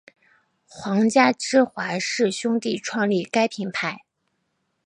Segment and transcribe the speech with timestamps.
[0.65, 3.99] 皇家芝华士兄弟创立该品牌。